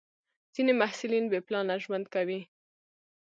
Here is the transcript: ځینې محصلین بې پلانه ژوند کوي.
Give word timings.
ځینې 0.53 0.73
محصلین 0.79 1.25
بې 1.31 1.39
پلانه 1.47 1.75
ژوند 1.83 2.05
کوي. 2.13 2.41